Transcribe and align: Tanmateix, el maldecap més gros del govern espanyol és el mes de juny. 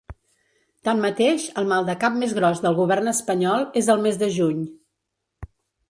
Tanmateix, 0.89 1.45
el 1.61 1.69
maldecap 1.73 2.17
més 2.23 2.35
gros 2.39 2.63
del 2.65 2.79
govern 2.83 3.13
espanyol 3.15 3.71
és 3.83 3.95
el 3.97 4.05
mes 4.09 4.21
de 4.25 4.35
juny. 4.41 4.69